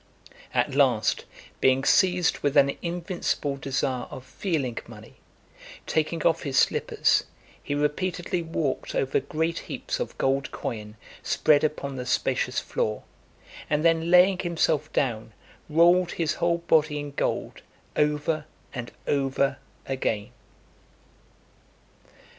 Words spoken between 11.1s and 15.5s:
spread upon the spacious floor, and then laying himself down,